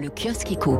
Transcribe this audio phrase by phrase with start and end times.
[0.00, 0.78] Le kiosque éco.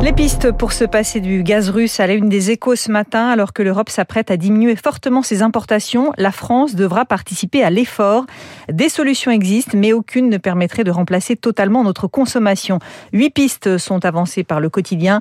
[0.00, 3.26] Les pistes pour se passer du gaz russe à la une des échos ce matin,
[3.28, 8.26] alors que l'Europe s'apprête à diminuer fortement ses importations, la France devra participer à l'effort.
[8.70, 12.78] Des solutions existent, mais aucune ne permettrait de remplacer totalement notre consommation.
[13.12, 15.20] Huit pistes sont avancées par le quotidien.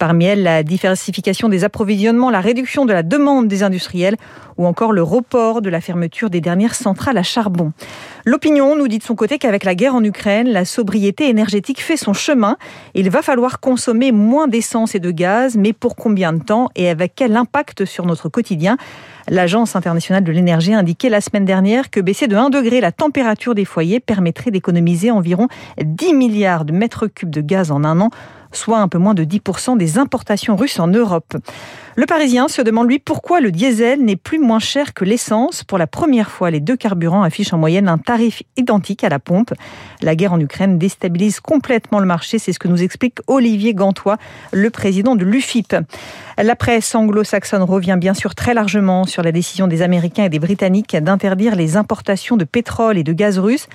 [0.00, 4.16] Parmi elles, la diversification des approvisionnements, la réduction de la demande des industriels
[4.56, 7.72] ou encore le report de la fermeture des dernières centrales à charbon.
[8.26, 11.96] L'opinion nous dit de son côté qu'avec la guerre en Ukraine, la sobriété énergétique fait
[11.96, 12.56] son chemin.
[12.94, 16.90] Il va falloir consommer moins d'essence et de gaz, mais pour combien de temps et
[16.90, 18.76] avec quel impact sur notre quotidien?
[19.28, 22.92] L'Agence internationale de l'énergie a indiqué la semaine dernière que baisser de 1 degré la
[22.92, 25.48] température des foyers permettrait d'économiser environ
[25.82, 28.10] 10 milliards de mètres cubes de gaz en un an
[28.52, 31.36] soit un peu moins de 10% des importations russes en Europe.
[31.96, 35.64] Le Parisien se demande lui pourquoi le diesel n'est plus moins cher que l'essence.
[35.64, 39.18] Pour la première fois, les deux carburants affichent en moyenne un tarif identique à la
[39.18, 39.52] pompe.
[40.00, 44.18] La guerre en Ukraine déstabilise complètement le marché, c'est ce que nous explique Olivier Gantois,
[44.52, 45.76] le président de l'UFIP.
[46.38, 50.38] La presse anglo-saxonne revient bien sûr très largement sur la décision des Américains et des
[50.38, 53.68] Britanniques d'interdire les importations de pétrole et de gaz russe.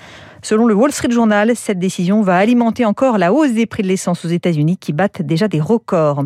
[0.45, 3.87] Selon le Wall Street Journal, cette décision va alimenter encore la hausse des prix de
[3.87, 6.23] l'essence aux États-Unis qui battent déjà des records.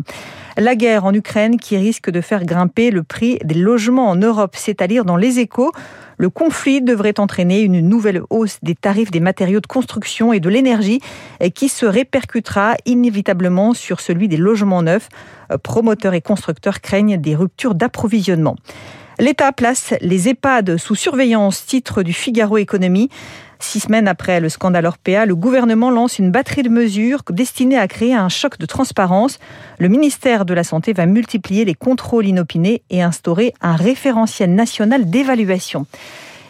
[0.58, 4.56] La guerre en Ukraine qui risque de faire grimper le prix des logements en Europe,
[4.58, 5.72] c'est à dire dans les échos.
[6.18, 10.50] Le conflit devrait entraîner une nouvelle hausse des tarifs des matériaux de construction et de
[10.50, 11.00] l'énergie
[11.54, 15.08] qui se répercutera inévitablement sur celui des logements neufs.
[15.62, 18.56] Promoteurs et constructeurs craignent des ruptures d'approvisionnement.
[19.20, 23.10] L'État place les EHPAD sous surveillance, titre du Figaro Économie.
[23.58, 27.86] Six semaines après le scandale Orpea, le gouvernement lance une batterie de mesures destinées à
[27.86, 29.38] créer un choc de transparence.
[29.78, 35.10] Le ministère de la Santé va multiplier les contrôles inopinés et instaurer un référentiel national
[35.10, 35.84] d'évaluation.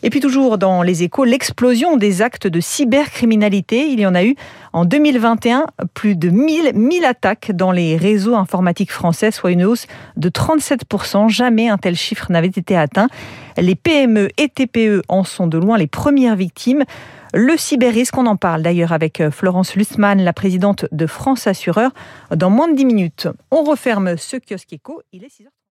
[0.02, 3.88] Et puis toujours dans les échos, l'explosion des actes de cybercriminalité.
[3.88, 4.34] Il y en a eu
[4.72, 9.86] en 2021 plus de 1000, 1000 attaques dans les réseaux informatiques français, soit une hausse
[10.16, 11.28] de 37%.
[11.28, 13.08] Jamais un tel chiffre n'avait été atteint.
[13.56, 16.84] Les PME et TPE en sont de loin les premières victimes.
[17.32, 21.92] Le cyberrisque, on en parle d'ailleurs avec Florence Lussmann, la présidente de France Assureur,
[22.34, 23.28] dans moins de 10 minutes.
[23.52, 25.59] On referme ce kiosque éco, il est 6h.